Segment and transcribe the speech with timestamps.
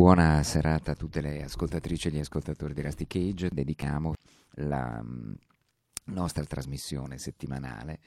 [0.00, 3.50] Buona serata a tutte le ascoltatrici e gli ascoltatori di Rusty Cage.
[3.52, 4.14] Dedichiamo
[4.54, 5.32] la mm,
[6.06, 8.00] nostra trasmissione settimanale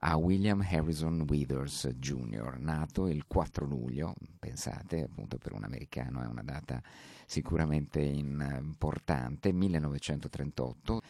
[0.00, 6.26] a William Harrison Withers Jr., nato il 4 luglio, pensate appunto per un americano è
[6.26, 6.82] una data
[7.26, 11.00] sicuramente importante, 1938,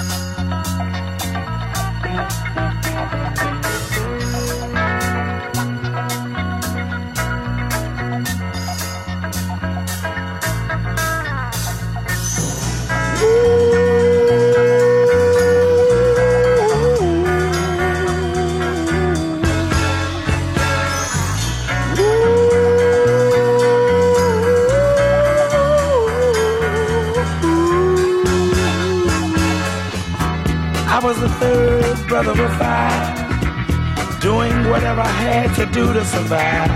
[32.06, 36.70] brother of five, doing whatever I had to do to survive.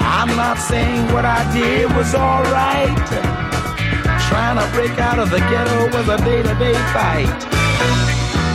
[0.00, 3.08] I'm not saying what I did was alright.
[4.28, 7.40] Trying to break out of the ghetto was a day to day fight.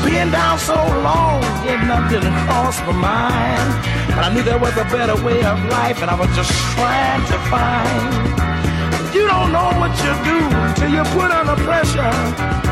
[0.05, 3.69] Being down so long, getting up didn't cross my mind.
[4.13, 7.23] But I knew there was a better way of life, and I was just trying
[7.33, 9.13] to find.
[9.13, 10.39] You don't know what you do
[10.77, 12.68] till you put under pressure.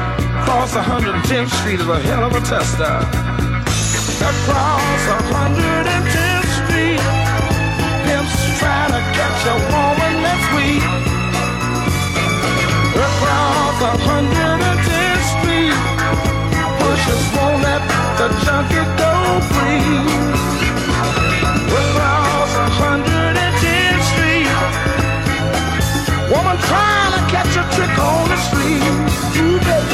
[0.47, 3.03] Across 110th Street is a hell of a tester.
[4.31, 7.03] Across 110th Street,
[8.07, 10.88] pimps trying to catch a woman that's weak.
[12.95, 15.75] Across 110th Street,
[16.79, 17.83] pushers won't let
[18.15, 19.99] the junkie go free.
[21.75, 24.47] Across 110th Street,
[26.31, 29.56] woman trying to catch a trick on the street.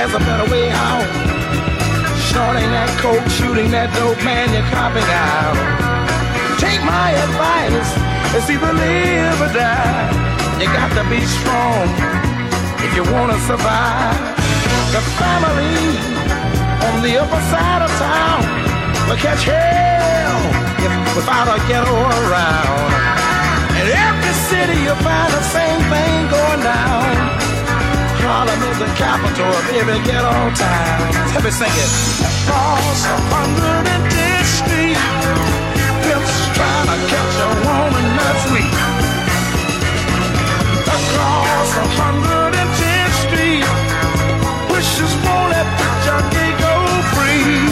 [0.00, 1.04] there's a better way out.
[2.32, 5.52] Snorting that coke, shooting that dope, man, you're copping out.
[6.56, 7.90] Take my advice,
[8.32, 10.08] it's either live or die.
[10.56, 11.84] You got to be strong
[12.80, 14.16] if you wanna survive.
[14.96, 16.00] The family
[16.80, 18.40] on the upper side of town
[19.04, 20.40] will catch hell
[20.80, 22.88] if, without a ghetto around.
[23.76, 27.39] In every city you'll find the same thing going down.
[28.30, 31.02] Harlem is the capital of every ghetto town.
[31.34, 31.90] Let me sing it.
[32.22, 34.94] Across 110th Street,
[36.06, 38.70] pimps trying to catch a woman that's weak.
[40.94, 41.70] Across
[42.06, 43.66] 110th Street,
[44.70, 46.74] wishes won't let the junkie go
[47.18, 47.66] free.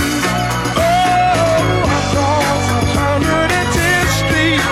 [0.75, 2.67] Oh, across
[2.99, 4.63] 110th Street,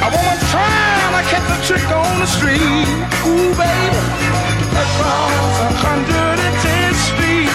[0.00, 2.88] a woman trying to catch a trick on the street.
[3.28, 4.39] Ooh, baby,
[4.72, 7.50] across 110th Street,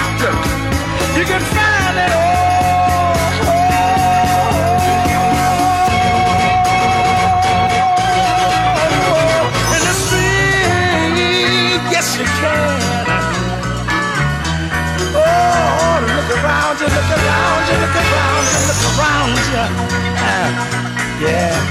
[1.18, 2.36] you can find it all.
[12.16, 13.08] You can.
[15.14, 19.36] Oh, look around look around look around.
[20.18, 21.65] Ah, yeah.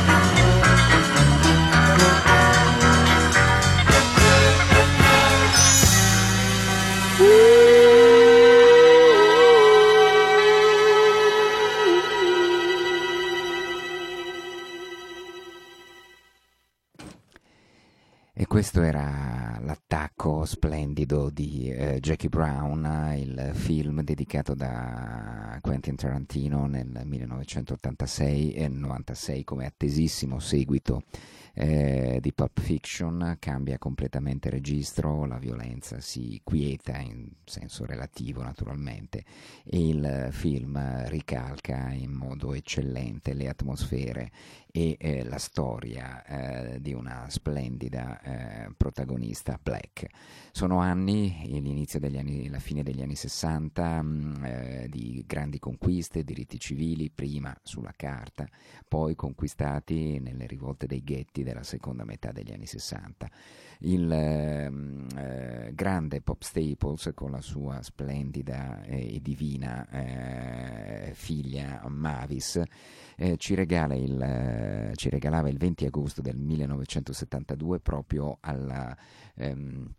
[22.05, 31.05] Jackie Brown, il film dedicato da Quentin Tarantino nel 1986 e 96 come attesissimo seguito
[31.55, 39.25] eh, di Pulp Fiction, cambia completamente registro, la violenza si quieta in senso relativo naturalmente
[39.65, 44.31] e il film ricalca in modo eccellente le atmosfere
[44.77, 50.07] e eh, la storia eh, di una splendida eh, protagonista black.
[50.51, 56.25] Sono anni, l'inizio degli anni, la fine degli anni 60, mh, eh, di grandi conquiste,
[56.25, 58.49] diritti civili, prima sulla carta,
[58.89, 63.31] poi conquistati nelle rivolte dei ghetti della seconda metà degli anni 60.
[63.79, 72.61] Il ehm, eh, grande Pop Staples con la sua splendida e divina eh, figlia Mavis
[73.17, 78.97] eh, ci, regala il, eh, ci regalava il 20 agosto del 1972 proprio alla,
[79.35, 79.95] ehm,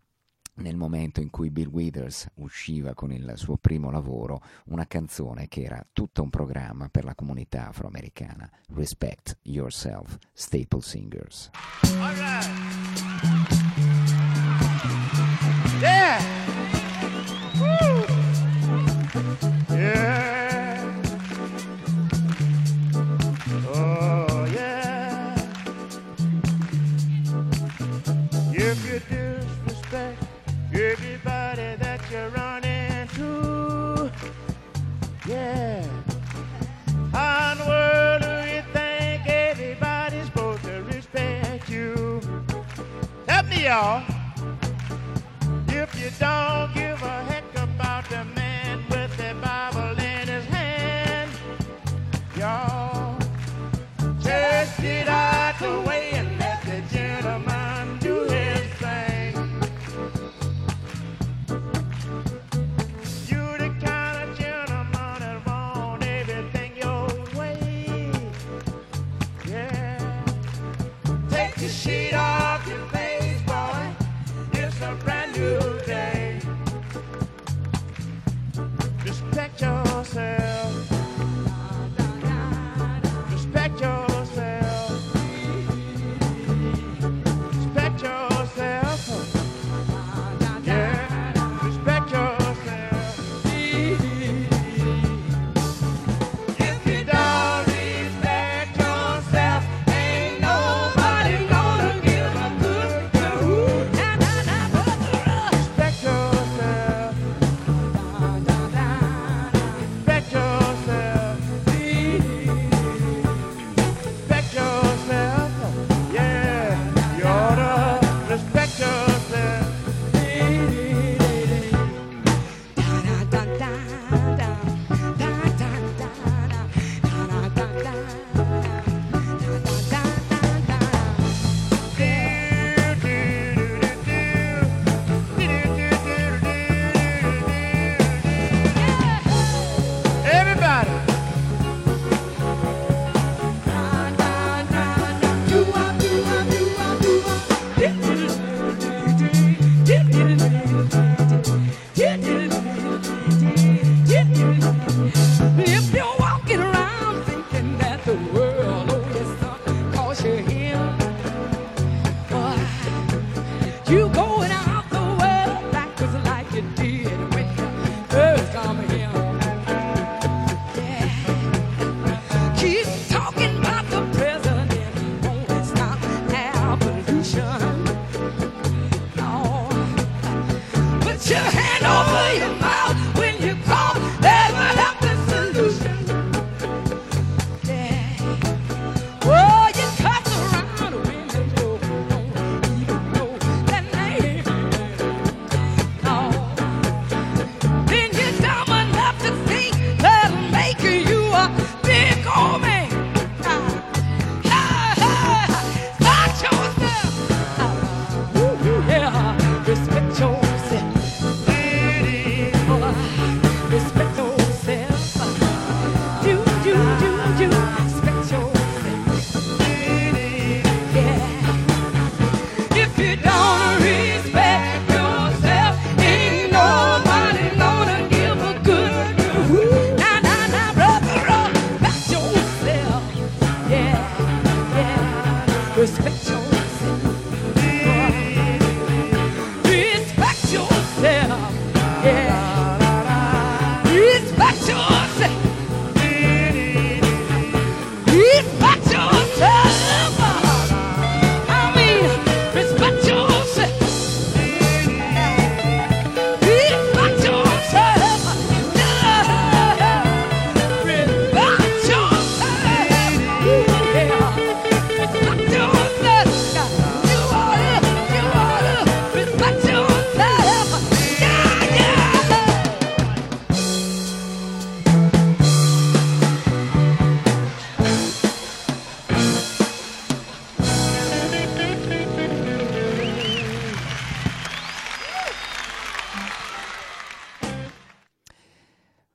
[0.56, 5.62] nel momento in cui Bill Withers usciva con il suo primo lavoro, una canzone che
[5.62, 8.50] era tutto un programma per la comunità afroamericana.
[8.74, 11.50] Respect Yourself, Staple Singers.
[15.80, 16.35] Yeah.
[43.76, 44.02] Y'all.
[45.68, 46.65] If you don't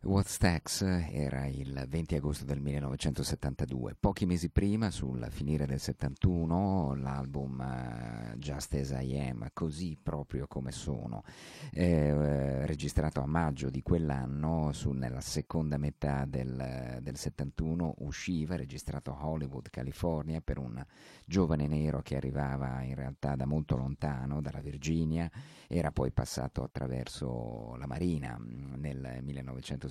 [0.04, 3.96] What's Tax era il 20 agosto del 1972.
[4.00, 10.48] Pochi mesi prima, sul finire del 71, l'album eh, Just As I Am, così proprio
[10.48, 11.24] come sono,
[11.72, 19.16] eh, registrato a maggio di quell'anno, su- nella seconda metà del, del 71, usciva, registrato
[19.16, 20.84] a Hollywood, California, per un
[21.26, 25.30] giovane nero che arrivava in realtà da molto lontano, dalla Virginia,
[25.68, 29.20] era poi passato attraverso la Marina mh, nel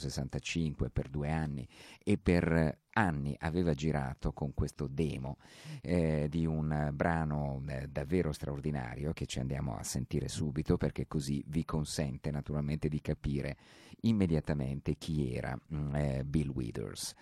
[0.01, 1.67] 1965 per due anni
[2.03, 5.37] e per anni aveva girato con questo demo
[5.83, 11.45] eh, di un brano eh, davvero straordinario che ci andiamo a sentire subito perché così
[11.47, 13.57] vi consente naturalmente di capire
[14.03, 17.15] immediatamente chi era mh, eh, Bill Withers.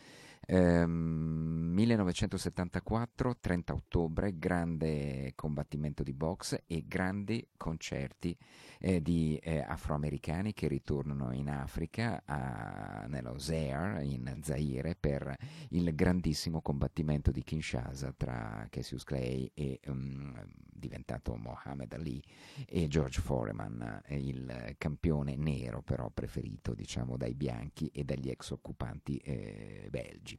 [0.51, 8.35] Ehm, 1974, 30 ottobre, grande combattimento di box e grandi concerti
[8.79, 15.37] eh, di eh, afroamericani che ritornano in Africa, a- nello Zaire, in Zaire, per
[15.71, 22.23] il grandissimo combattimento di Kinshasa tra Cassius Clay e mm, diventato Mohammed Ali
[22.67, 29.17] e George Foreman, il campione nero però preferito diciamo dai bianchi e dagli ex occupanti
[29.19, 30.39] eh, belgi.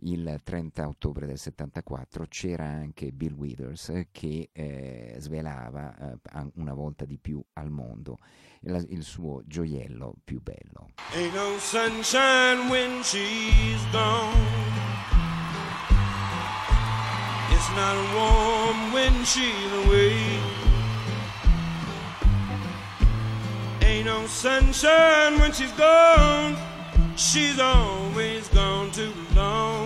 [0.00, 7.06] Il 30 ottobre del 74 c'era anche Bill Withers che eh, svelava eh, una volta
[7.06, 8.18] di più al mondo
[8.60, 10.90] la- il suo gioiello più bello.
[11.14, 14.34] Ain't no sunshine when she's gone.
[17.50, 20.38] It's not warm when she's away.
[23.80, 26.54] Ain't no sunshine when she's gone.
[27.16, 29.85] She's always gone too long.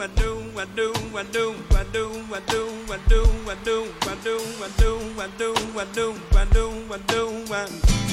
[0.00, 3.54] I do, I do, I do, I do, I do, I do, I do, I
[3.64, 8.08] do, I do, I do, I do, I do, I do, I do, I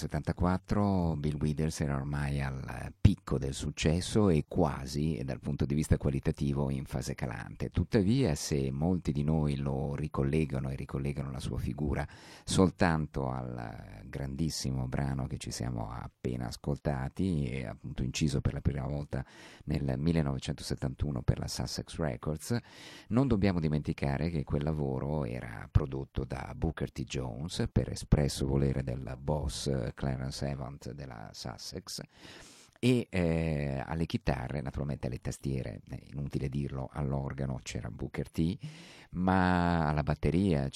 [0.00, 5.98] 1974 Bill Withers era ormai al picco del successo e quasi, dal punto di vista
[5.98, 7.70] qualitativo, in fase calante.
[7.70, 12.06] Tuttavia, se molti di noi lo ricollegano e ricollegano la sua figura
[12.44, 18.86] soltanto al grandissimo brano che ci siamo appena ascoltati e appunto inciso per la prima
[18.86, 19.24] volta
[19.64, 22.58] nel 1971 per la Sussex Records,
[23.08, 27.04] non dobbiamo dimenticare che quel lavoro era prodotto da Booker T.
[27.04, 32.02] Jones per espresso volere del boss eh, Clarence Evans della Sussex
[32.82, 38.56] e eh, alle chitarre, naturalmente alle tastiere, è inutile dirlo, all'organo c'era Booker T,
[39.12, 40.68] ma alla batteria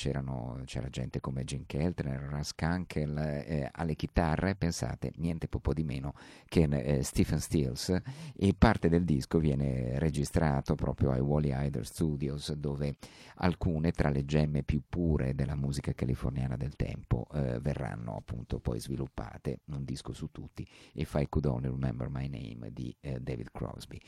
[0.64, 6.14] c'era gente come Gene Keltner, Russ Kunkel, eh, alle chitarre, pensate, niente po' di meno
[6.46, 7.96] che eh, Stephen Stills
[8.36, 12.96] e parte del disco viene registrato proprio ai Wally Hyder Studios dove
[13.36, 18.80] alcune tra le gemme più pure della musica californiana del tempo eh, verranno appunto poi
[18.80, 23.50] sviluppate, un disco su tutti, If I Could Only Remember My Name di eh, David
[23.52, 24.00] Crosby.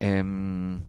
[0.00, 0.88] Um,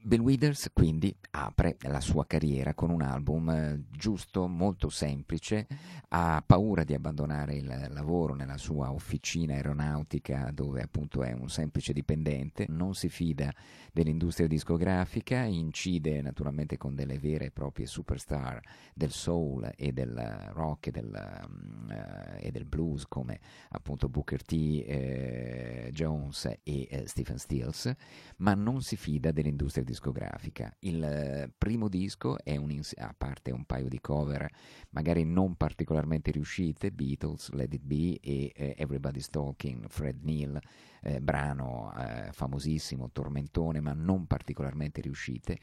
[0.00, 5.66] Bill Withers quindi apre la sua carriera con un album eh, giusto, molto semplice,
[6.08, 11.92] ha paura di abbandonare il lavoro nella sua officina aeronautica dove appunto è un semplice
[11.92, 13.52] dipendente, non si fida
[13.92, 18.60] dell'industria discografica, incide naturalmente con delle vere e proprie superstar
[18.94, 21.48] del soul e del rock e del,
[21.88, 27.92] uh, e del blues come appunto Booker T, eh, Jones e eh, Stephen Stills,
[28.38, 30.74] ma non si fida dell'industria discografica.
[30.80, 34.46] Il eh, primo disco è un ins- a parte un paio di cover
[34.90, 40.60] magari non particolarmente riuscite, Beatles, Let It Be e eh, Everybody's Talking, Fred Neil,
[41.02, 45.58] eh, brano eh, famosissimo, tormentone, ma non particolarmente riuscite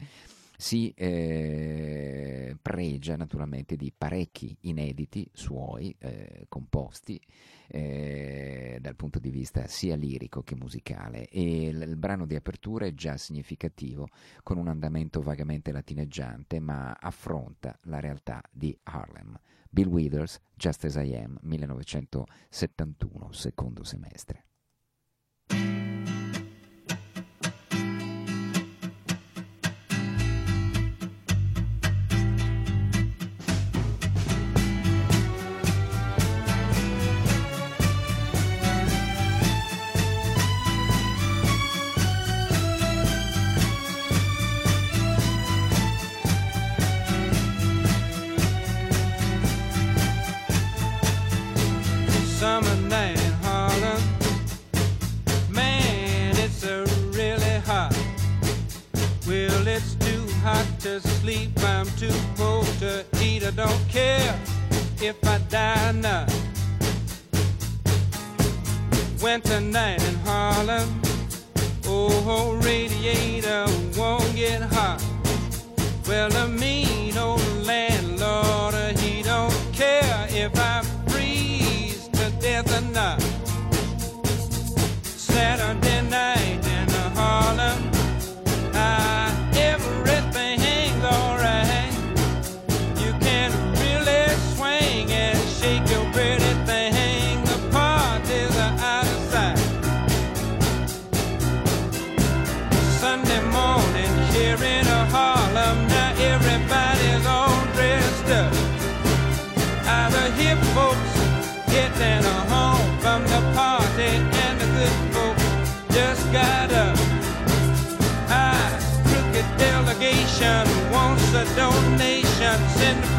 [0.56, 7.20] si eh, pregia naturalmente di parecchi inediti suoi eh, composti
[7.68, 12.86] eh, dal punto di vista sia lirico che musicale e l- il brano di apertura
[12.86, 14.08] è già significativo
[14.42, 19.38] con un andamento vagamente latineggiante ma affronta la realtà di Harlem.
[19.68, 24.44] Bill Withers, Just As I Am, 1971, secondo semestre.
[61.26, 61.50] Sleep.
[61.64, 63.42] I'm too poor to eat.
[63.42, 64.34] I don't care
[65.00, 65.92] if I die or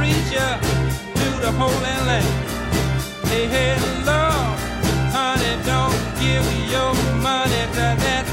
[0.08, 0.52] preacher
[1.20, 2.26] to the Holy Land.
[3.28, 3.76] Hey, hey,
[4.08, 4.58] Lord,
[5.12, 8.27] honey, don't give your money to that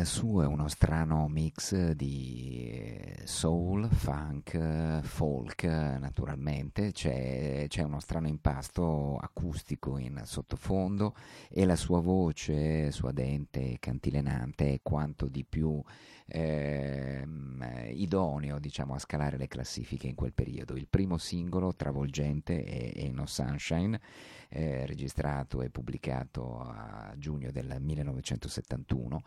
[0.00, 7.66] Il suo è uno strano mix di eh, soul, funk, eh, folk, eh, naturalmente, c'è,
[7.68, 11.14] c'è uno strano impasto acustico in sottofondo
[11.50, 15.82] e la sua voce suadente, cantilenante, è quanto di più
[16.28, 20.76] ehm, idoneo diciamo, a scalare le classifiche in quel periodo.
[20.76, 24.00] Il primo singolo travolgente è Ain't No Sunshine,
[24.48, 29.22] eh, registrato e pubblicato a giugno del 1971.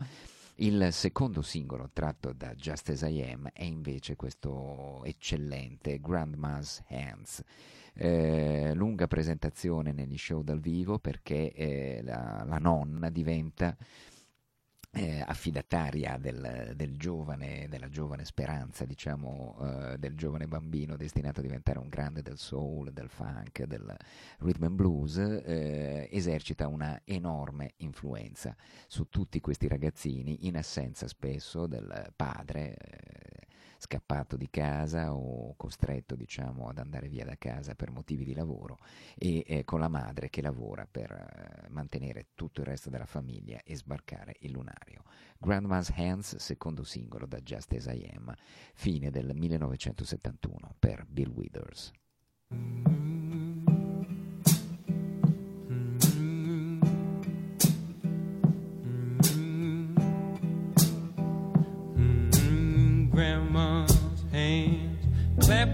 [0.58, 7.42] Il secondo singolo tratto da Just As I Am è invece questo eccellente Grandma's Hands.
[7.92, 13.76] Eh, lunga presentazione negli show dal vivo perché eh, la, la nonna diventa
[14.94, 21.42] eh, affidataria del, del, giovane, della giovane speranza, diciamo, eh, del giovane bambino destinato a
[21.42, 23.94] diventare un grande del soul, del funk, del
[24.38, 31.66] rhythm and blues, eh, esercita una enorme influenza su tutti questi ragazzini, in assenza spesso
[31.66, 33.23] del padre eh,
[33.84, 38.78] scappato di casa o costretto diciamo ad andare via da casa per motivi di lavoro
[39.14, 43.60] e eh, con la madre che lavora per eh, mantenere tutto il resto della famiglia
[43.62, 45.02] e sbarcare il lunario.
[45.38, 48.34] Grandma's Hands, secondo singolo da Just As I Am,
[48.72, 51.92] fine del 1971 per Bill Withers.
[52.48, 53.43] Grandma's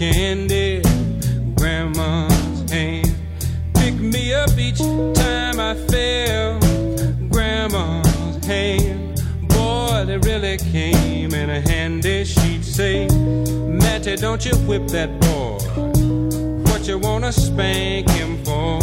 [0.00, 0.80] Candy.
[1.56, 3.14] Grandma's hand
[3.74, 6.58] picked me up each time I fell.
[7.28, 12.24] Grandma's hand, boy, they really came in handy.
[12.24, 15.58] She'd say, Matty, don't you whip that boy.
[16.70, 18.80] What you wanna spank him for?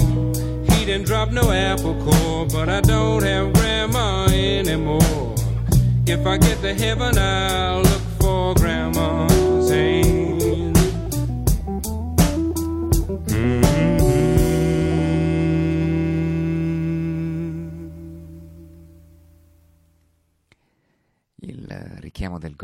[0.71, 5.34] He didn't drop no apple core, but I don't have grandma anymore.
[6.06, 8.06] If I get to heaven, I'll look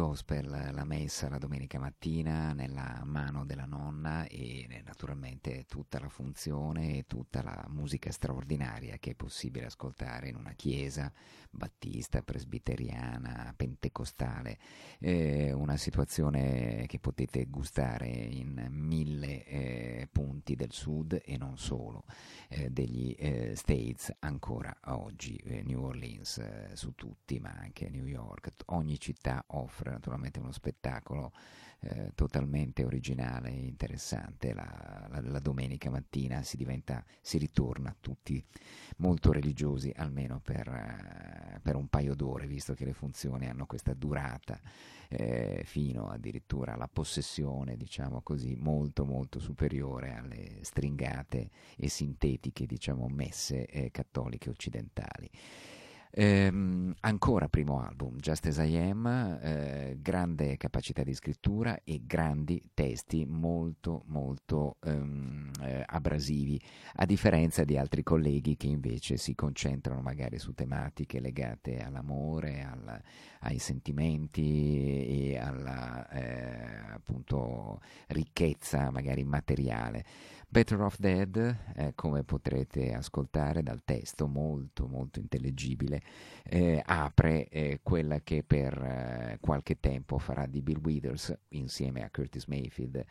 [0.08, 6.10] gospel, la messa la domenica mattina nella mano della nonna e eh, naturalmente tutta la
[6.10, 11.10] funzione e tutta la musica straordinaria che è possibile ascoltare in una chiesa
[11.54, 14.58] battista, presbiteriana, pentecostale,
[15.00, 22.06] eh, una situazione che potete gustare in mille eh, punti del sud e non solo
[22.50, 28.06] eh, degli eh, States ancora oggi, eh, New Orleans eh, su tutti, ma anche New
[28.06, 31.32] York, ogni città offre naturalmente uno spettacolo
[31.84, 34.54] eh, totalmente originale e interessante.
[34.54, 38.43] La, la, la, domenica mattina si diventa, si ritorna tutti
[38.98, 43.93] molto religiosi, almeno per, eh, per un paio d'ore, visto che le funzioni hanno questa
[43.93, 44.60] durata
[45.10, 53.08] eh, fino addirittura alla possessione, diciamo così, molto molto superiore alle stringate e sintetiche, diciamo,
[53.08, 55.30] messe eh, cattoliche occidentali.
[56.15, 62.62] Ehm, ancora primo album, Just As I Am, eh, grande capacità di scrittura e grandi
[62.76, 66.60] testi molto molto ehm, eh, abrasivi,
[66.95, 73.01] a differenza di altri colleghi che invece si concentrano magari su tematiche legate all'amore, al,
[73.39, 80.06] ai sentimenti e alla eh, appunto ricchezza magari materiale.
[80.53, 86.01] Better Off Dead, eh, come potrete ascoltare dal testo molto molto intellegibile,
[86.43, 92.12] eh, apre eh, quella che per eh, qualche tempo farà di Bill Withers insieme a
[92.12, 93.03] Curtis Mayfield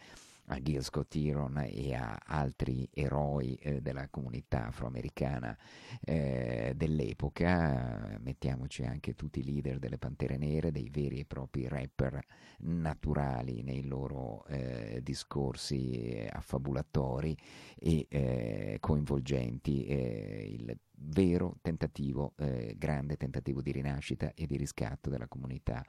[0.52, 5.56] a Gil Scott Heron e a altri eroi eh, della comunità afroamericana
[6.04, 12.20] eh, dell'epoca, mettiamoci anche tutti i leader delle Pantere Nere, dei veri e propri rapper
[12.60, 17.34] naturali nei loro eh, discorsi eh, affabulatori
[17.78, 22.34] e eh, coinvolgenti, eh, il vero tentativo,
[22.76, 25.84] grande tentativo di rinascita e di riscatto della comunità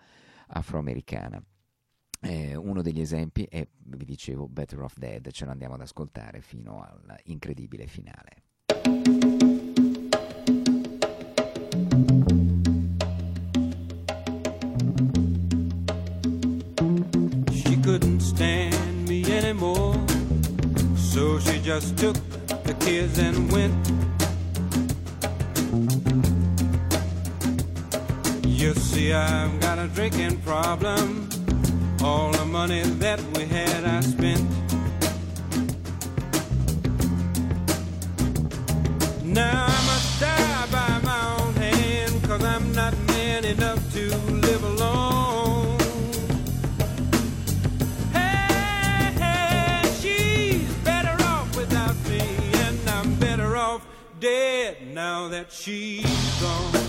[0.48, 1.44] afroamericana.
[2.26, 6.40] Eh, uno degli esempi è, vi dicevo, Better Off Dead, ce lo andiamo ad ascoltare
[6.40, 8.44] fino all'incredibile finale.
[17.52, 20.00] She couldn't stand me anymore,
[20.96, 22.16] so she just took
[22.64, 23.92] the kids and went.
[28.46, 31.28] You see, I've got a drinking problem.
[32.04, 34.42] All the money that we had, I spent.
[39.24, 44.64] Now I must die by my own hand, cause I'm not man enough to live
[44.64, 45.78] alone.
[48.12, 52.22] Hey, hey, she's better off without me,
[52.66, 53.88] and I'm better off
[54.20, 56.83] dead now that she's gone.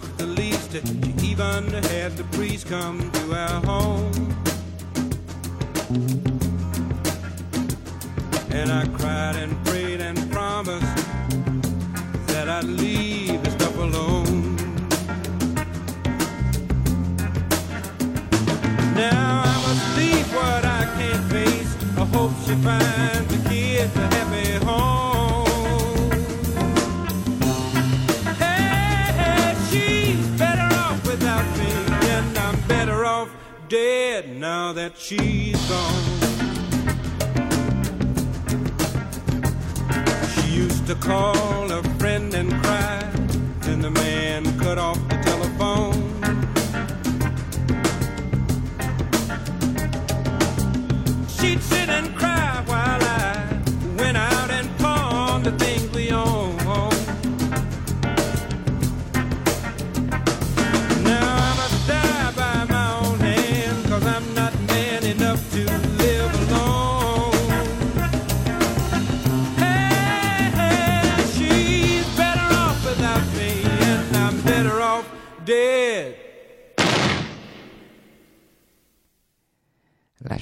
[0.00, 0.72] Took the least.
[0.72, 4.30] She even had the priest come to our home.
[33.70, 36.02] Dead now that she's gone.
[40.34, 42.98] She used to call a friend and cry,
[43.60, 44.99] then the man cut off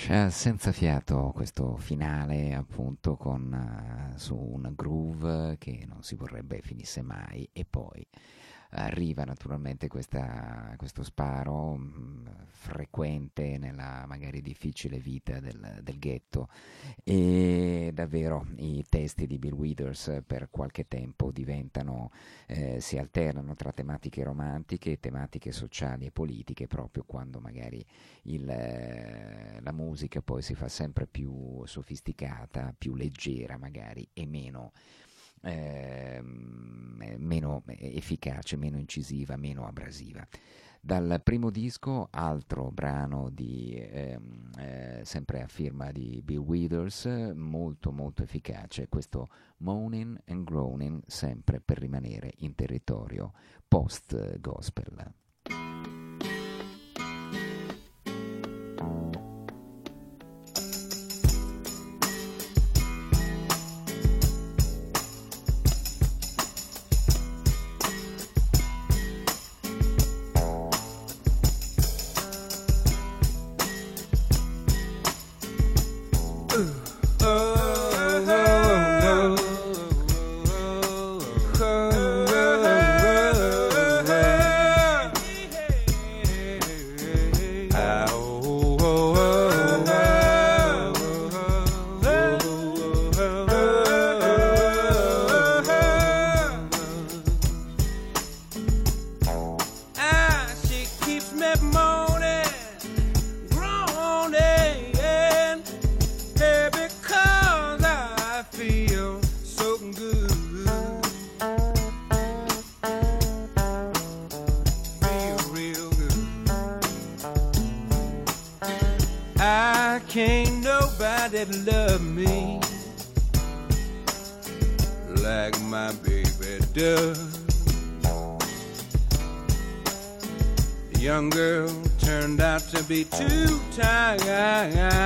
[0.09, 6.63] Lascia senza fiato questo finale appunto con, eh, su un groove che non si vorrebbe
[6.63, 7.47] finisse mai.
[7.53, 8.07] E poi
[8.71, 16.49] arriva naturalmente questa- questo sparo mh, frequente nella magari difficile vita del, del ghetto.
[17.05, 22.11] E davvero i testi di Bill Withers per qualche tempo diventano,
[22.47, 27.85] eh, si alternano tra tematiche romantiche, tematiche sociali e politiche proprio quando magari
[28.25, 34.73] il, eh, la musica poi si fa sempre più sofisticata, più leggera magari e meno,
[35.43, 40.27] eh, meno efficace, meno incisiva, meno abrasiva.
[40.81, 47.91] Dal primo disco, altro brano di, ehm, eh, sempre a firma di Bill Withers, molto
[47.91, 53.33] molto efficace, questo Moaning and Groaning, sempre per rimanere in territorio
[53.67, 55.28] post-gospel.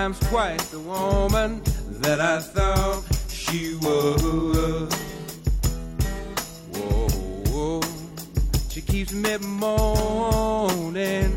[0.02, 1.62] Times twice the woman
[2.00, 4.92] that I thought she was.
[6.72, 7.08] Whoa,
[7.52, 7.80] whoa.
[8.68, 11.36] She keeps me moaning,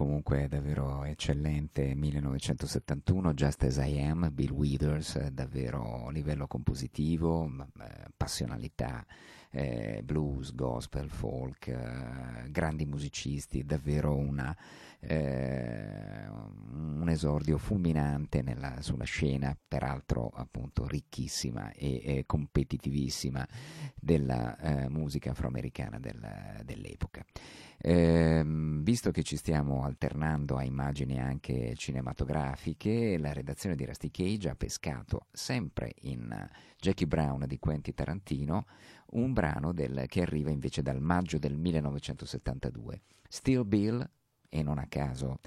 [0.00, 7.46] comunque davvero eccellente, 1971, Just As I Am, Bill Withers, eh, davvero livello compositivo,
[7.78, 9.04] eh, passionalità,
[9.50, 14.56] eh, blues, gospel, folk, eh, grandi musicisti, davvero una,
[15.00, 23.46] eh, un esordio fulminante nella- sulla scena, peraltro appunto ricchissima e, e competitivissima
[23.94, 27.24] della eh, musica afroamericana del- dell'epoca.
[27.82, 34.50] Ehm, visto che ci stiamo alternando a immagini anche cinematografiche, la redazione di Rusty Cage
[34.50, 36.46] ha pescato sempre in
[36.78, 38.66] Jackie Brown di Quentin Tarantino
[39.12, 43.02] un brano del- che arriva invece dal maggio del 1972.
[43.28, 44.08] Still Bill,
[44.48, 45.38] e non a caso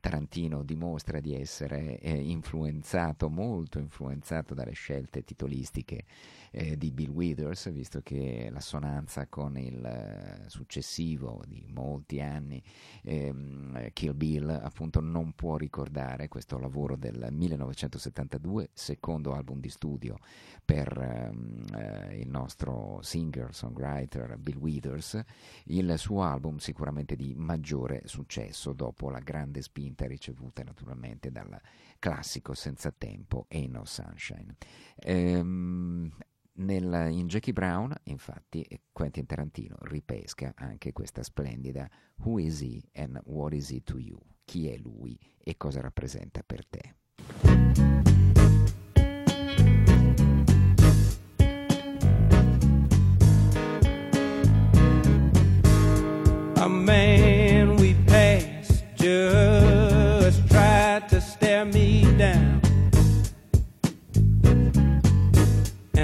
[0.00, 6.04] Tarantino dimostra di essere eh, influenzato, molto influenzato dalle scelte titolistiche
[6.50, 12.62] eh, di Bill Withers, visto che l'assonanza con il eh, successivo di molti anni,
[13.02, 20.18] ehm, Kill Bill, appunto non può ricordare questo lavoro del 1972, secondo album di studio
[20.64, 25.22] per ehm, eh, il nostro singer-songwriter Bill Withers,
[25.64, 31.60] il suo album sicuramente di maggiore successo dopo la grande spinta ricevuta naturalmente dal
[31.98, 34.56] classico Senza Tempo e No Sunshine.
[34.96, 36.10] Ehm,
[36.54, 41.88] nel- in Jackie Brown, infatti, Quentin Tarantino ripesca anche questa splendida
[42.24, 44.18] Who is he and what is he to you?
[44.44, 48.05] Chi è lui e cosa rappresenta per te?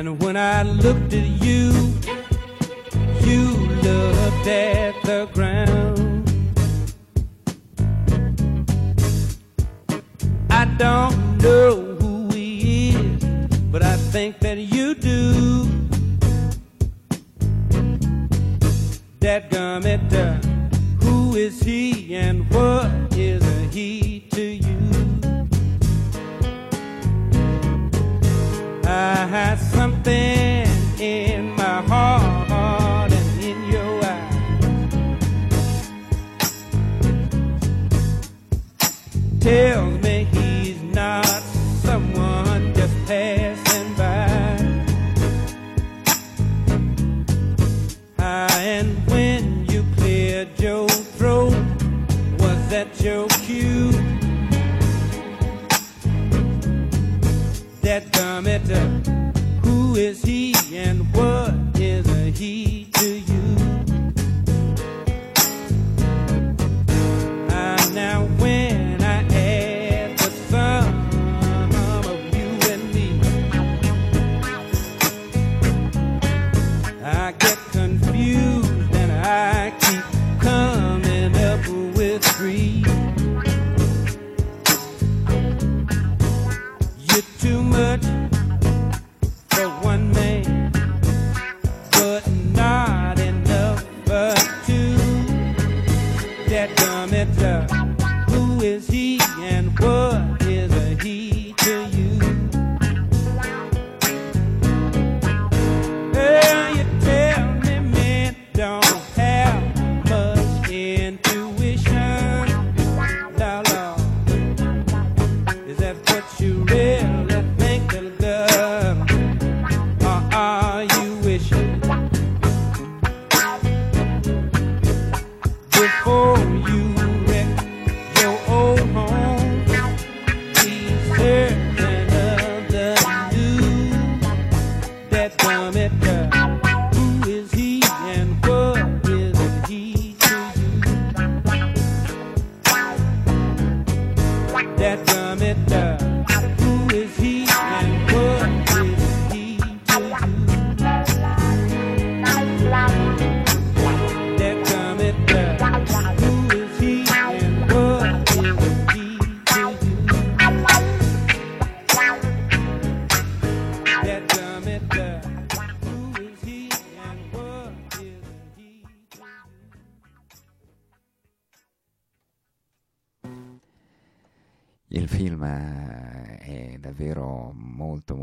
[0.05, 1.71] And when I looked at you,
[3.21, 3.51] you
[3.87, 6.29] looked at the ground.
[10.51, 13.25] I don't know who he is,
[13.71, 14.72] but I think that you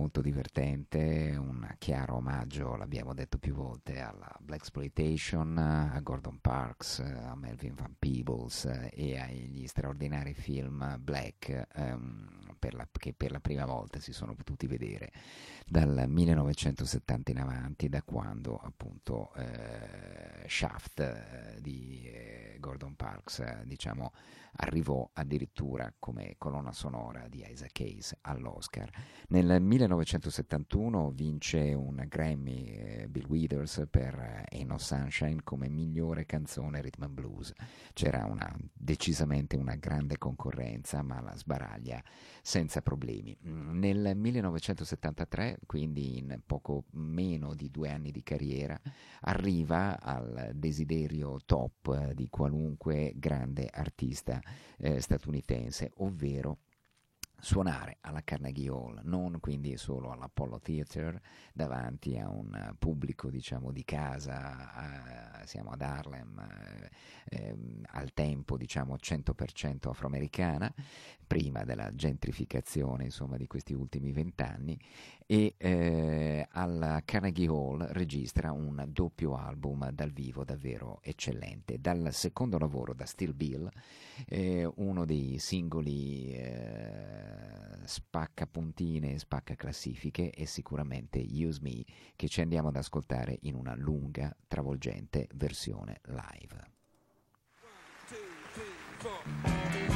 [0.09, 6.97] molto divertente, un chiaro omaggio, l'abbiamo detto più volte, alla Black Exploitation, a Gordon Parks,
[6.97, 13.29] a Melvin Van Peebles eh, e agli straordinari film Black ehm, per la- che per
[13.29, 15.11] la prima volta si sono potuti vedere
[15.63, 23.61] dal 1970 in avanti, da quando appunto eh, Shaft eh, di eh, Gordon Parks eh,
[23.65, 24.11] diciamo
[24.57, 28.89] arrivò addirittura come colonna sonora di Isaac Hayes all'Oscar.
[29.29, 36.81] Nel 1971 vince un Grammy eh, Bill Withers per eh, No Sunshine come migliore canzone
[36.81, 37.53] rhythm and blues.
[37.93, 42.03] C'era una, decisamente una grande concorrenza, ma la sbaraglia
[42.41, 43.37] senza problemi.
[43.41, 48.79] Nel 1973, quindi in poco meno di due anni di carriera,
[49.21, 54.38] arriva al desiderio top di qualunque grande artista
[54.77, 56.57] eh, statunitense, ovvero
[57.41, 61.19] suonare alla Carnegie Hall, non quindi solo all'Apollo Theater
[61.53, 66.39] davanti a un pubblico diciamo di casa, eh, siamo ad Harlem,
[67.29, 70.73] eh, ehm, al tempo diciamo 100% afroamericana,
[71.25, 74.79] prima della gentrificazione insomma di questi ultimi vent'anni
[75.31, 81.79] e eh, alla Carnegie Hall registra un doppio album dal vivo davvero eccellente.
[81.79, 83.69] Dal secondo lavoro, da Still Bill,
[84.27, 87.28] eh, uno dei singoli eh,
[87.85, 91.83] spacca puntine e spacca classifiche è sicuramente Use Me
[92.15, 96.77] che ci andiamo ad ascoltare in una lunga, travolgente versione live.
[99.41, 99.88] Her,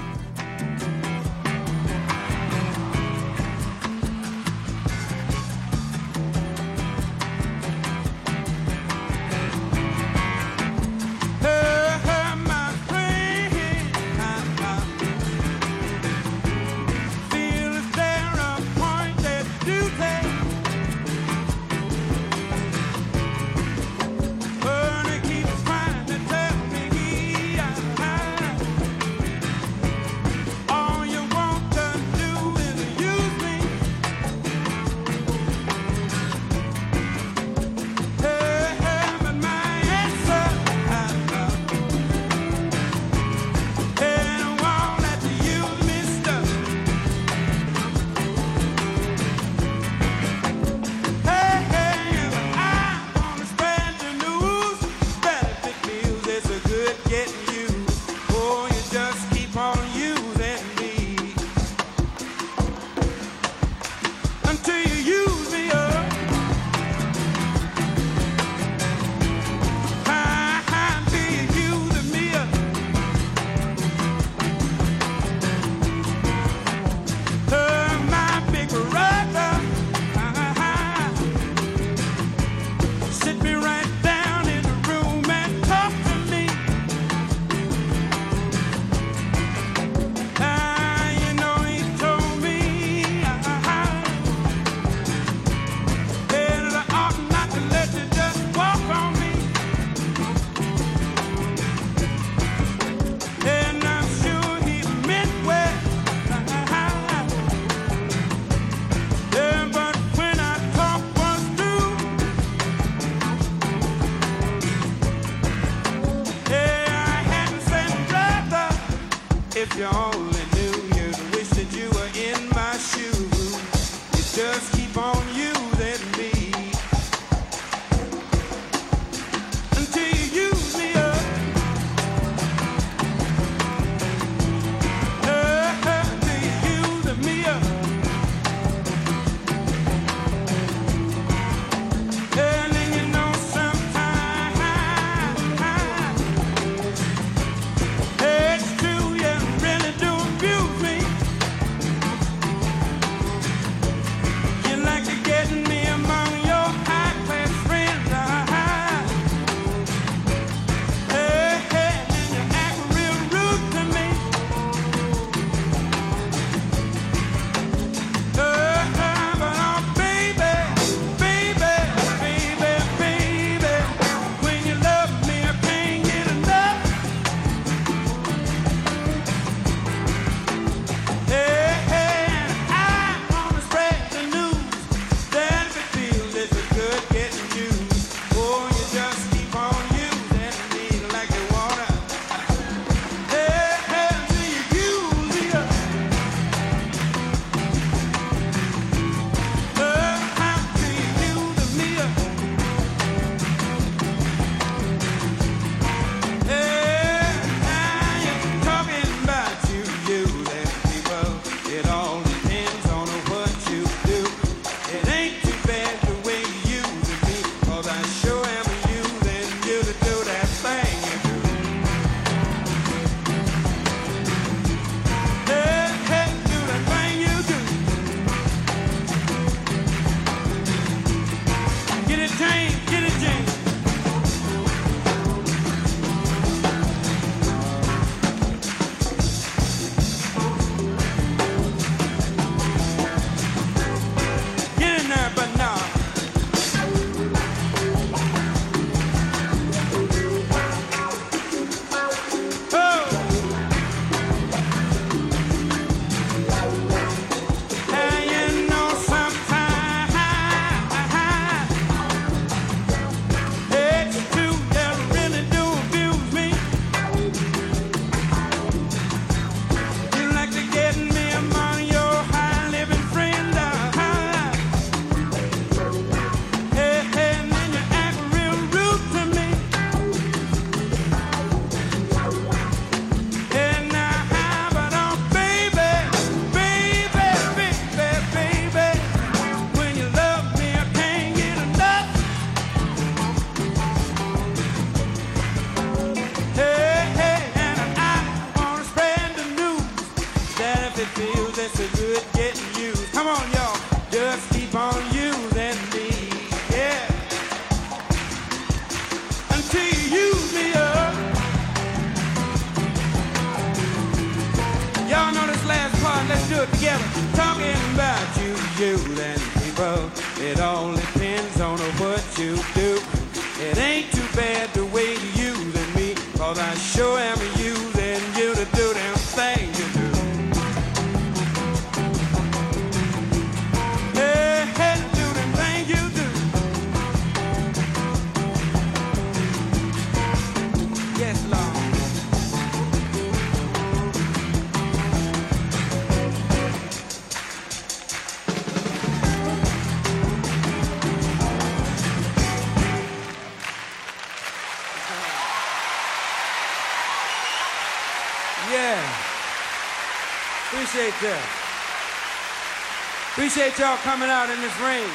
[363.64, 365.07] appreciate y'all coming out in this rain.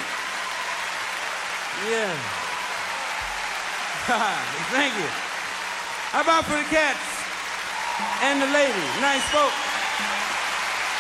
[1.84, 2.08] Yeah.
[4.72, 5.08] Thank you.
[6.12, 6.96] How about for the cats
[8.22, 9.00] and the ladies?
[9.04, 9.52] Nice folk.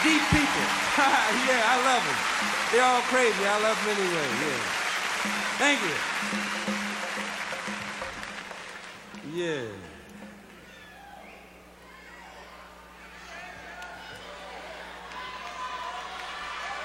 [0.04, 0.66] Deep people.
[1.48, 2.18] yeah, I love them.
[2.70, 3.46] They're all crazy.
[3.46, 4.28] I love them anyway.
[4.44, 4.60] Yeah.
[5.56, 5.96] Thank you.
[9.42, 9.97] Yeah.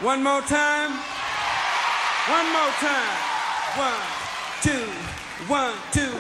[0.03, 0.91] One more time.
[2.27, 3.17] One more time.
[3.77, 4.01] One,
[4.61, 4.85] two,
[5.47, 6.12] one, two.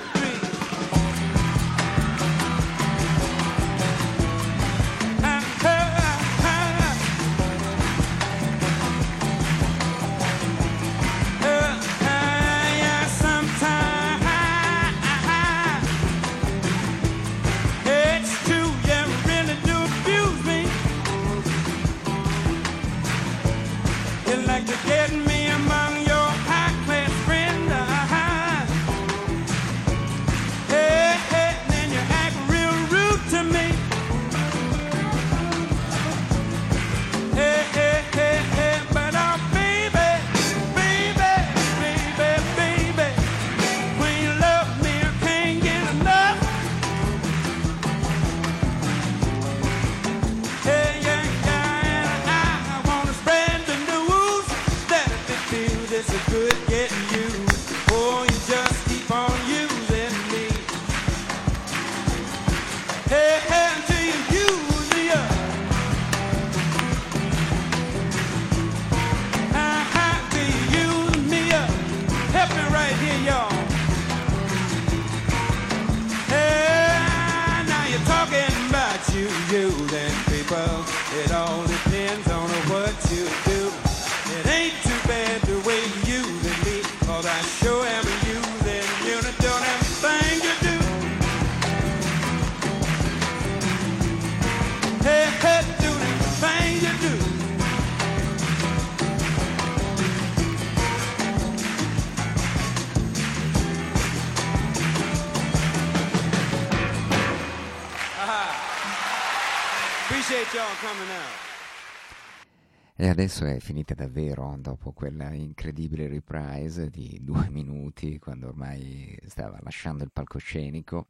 [112.95, 119.57] E adesso è finita davvero dopo quella incredibile reprise di due minuti, quando ormai stava
[119.61, 121.07] lasciando il palcoscenico.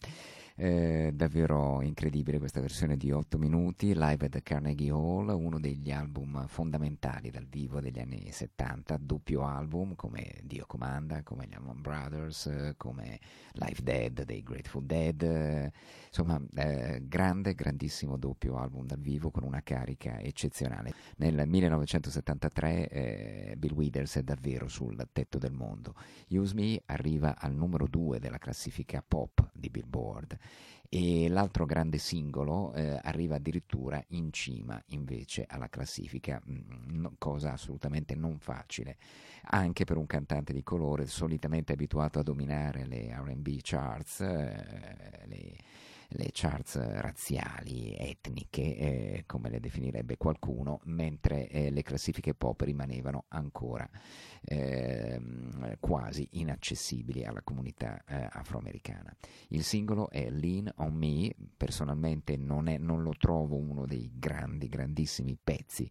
[0.55, 6.45] Eh, davvero incredibile questa versione di 8 minuti, live at Carnegie Hall, uno degli album
[6.45, 12.73] fondamentali dal vivo degli anni 70, doppio album come Dio Comanda, come gli Allman Brothers,
[12.77, 13.19] come
[13.53, 15.71] Life Dead dei Grateful Dead,
[16.07, 20.93] insomma eh, grande, grandissimo doppio album dal vivo con una carica eccezionale.
[21.17, 25.95] Nel 1973 eh, Bill Withers è davvero sul tetto del mondo.
[26.29, 30.41] Use Me arriva al numero 2 della classifica pop di Billboard
[30.95, 37.53] e l'altro grande singolo eh, arriva addirittura in cima invece alla classifica, mm, no- cosa
[37.53, 38.97] assolutamente non facile,
[39.45, 45.55] anche per un cantante di colore solitamente abituato a dominare le RB charts, eh, le,
[46.15, 53.25] le charts razziali, etniche, eh, come le definirebbe qualcuno, mentre eh, le classifiche pop rimanevano
[53.29, 53.89] ancora
[54.45, 59.15] ehm, quasi inaccessibili alla comunità eh, afroamericana.
[59.49, 64.67] Il singolo è Lean on Me, personalmente non, è- non lo trovo uno dei grandi,
[64.67, 65.89] grandissimi pezzi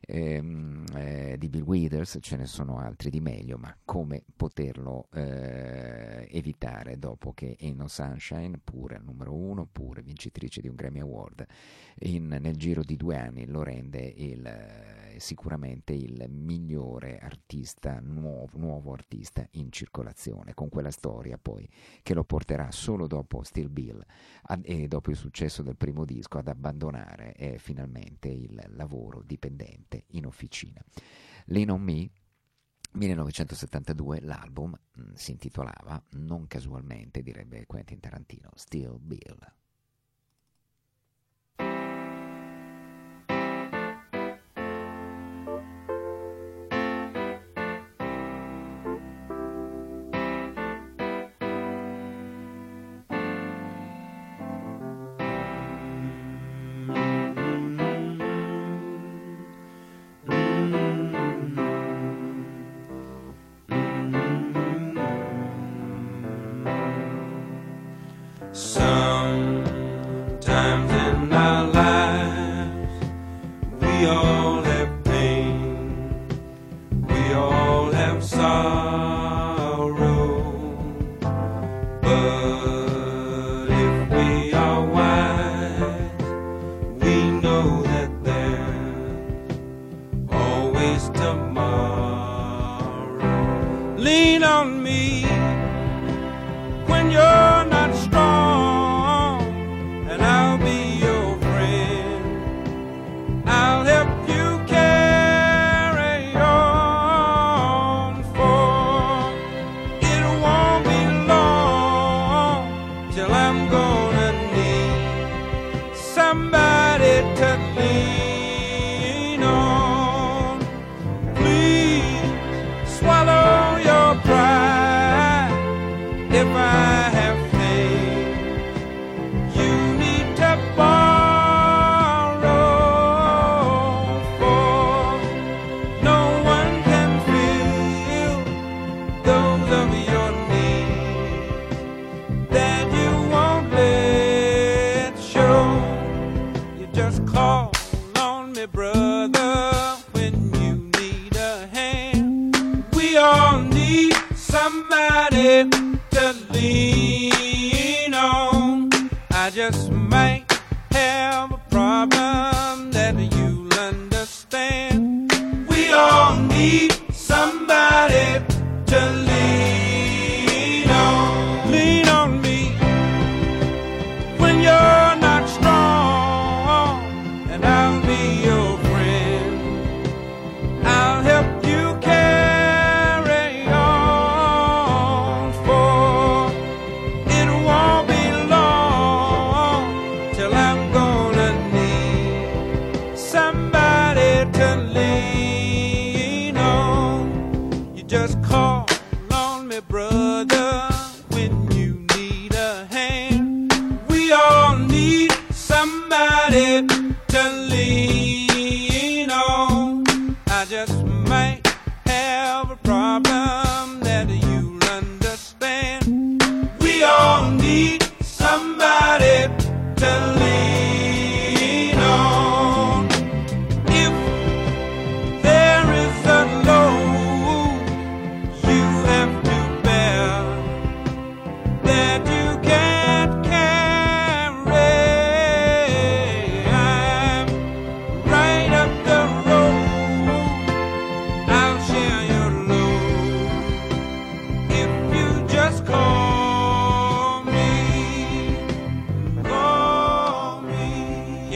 [0.00, 6.26] ehm, eh, di Bill Withers, ce ne sono altri di meglio, ma come poterlo eh,
[6.30, 11.00] evitare dopo che Ain't No Sunshine, pure al numero uno, pure vincitrice di un Grammy
[11.00, 11.46] Award,
[12.00, 18.92] in- nel giro di due anni lo rende il, sicuramente il migliore artista, nuovo, nuovo
[18.92, 21.68] artista in circolazione, con quella storia poi
[22.02, 24.02] che lo porterà solo dopo Still Bill
[24.42, 30.04] ad- e dopo il successo del primo disco ad abbandonare eh, finalmente il lavoro dipendente
[30.08, 30.82] in officina.
[31.46, 32.10] Lean on Me
[32.92, 39.57] 1972 l'album mh, si intitolava, non casualmente direbbe Quentin Tarantino, Still Bill.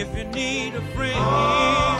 [0.03, 1.92] if you need a friend.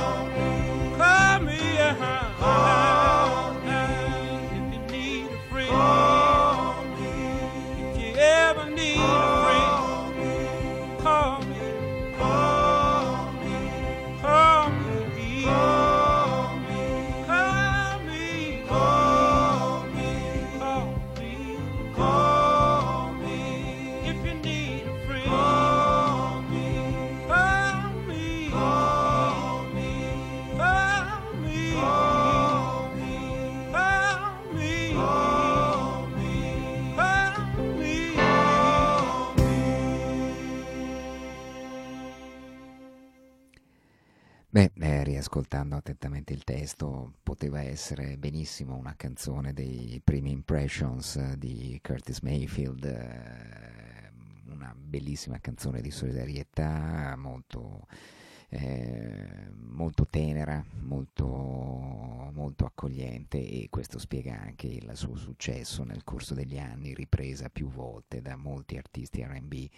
[45.33, 52.85] Riascoltando attentamente il testo, poteva essere benissimo una canzone dei primi Impressions di Curtis Mayfield,
[52.85, 54.13] eh,
[54.51, 57.87] una bellissima canzone di solidarietà, molto,
[58.53, 66.35] eh, molto tenera, molto, molto accogliente e questo spiega anche il suo successo nel corso
[66.35, 69.69] degli anni, ripresa più volte da molti artisti RB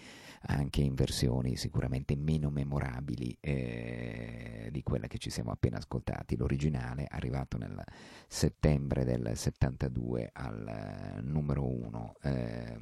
[0.46, 6.36] anche in versioni sicuramente meno memorabili eh, di quella che ci siamo appena ascoltati.
[6.36, 7.82] L'originale, arrivato nel
[8.26, 12.78] settembre del 72 al eh, numero uno eh,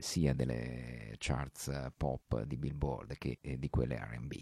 [0.00, 4.32] sia delle charts eh, pop di Billboard che eh, di quelle RB.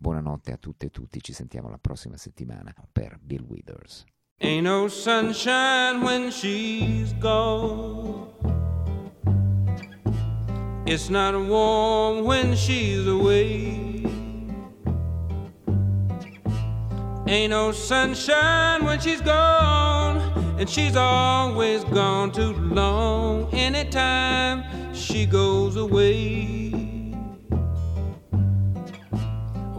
[0.00, 4.04] Buonanotte a tutte e tutti, ci sentiamo la prossima settimana per Bill Withers.
[4.40, 8.28] Ain't no sunshine when she's gone.
[10.86, 14.04] It's not warm when she's away.
[17.26, 20.20] Ain't no sunshine when she's gone,
[20.60, 23.52] and she's always gone too long.
[23.52, 24.62] Anytime
[24.94, 26.87] she goes away.